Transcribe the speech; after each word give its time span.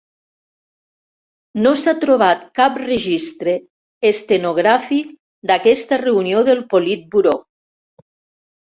No 1.65 1.73
s'ha 1.81 1.93
trobat 2.05 2.47
cap 2.61 2.79
registre 2.85 3.55
estenogràfic 4.13 5.13
d'aquesta 5.53 6.03
reunió 6.07 6.45
del 6.51 6.69
Politburó. 6.75 7.39